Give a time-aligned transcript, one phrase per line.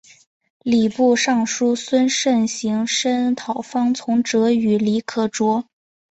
[0.63, 5.65] 礼部尚书孙慎行声讨方从哲与李可灼。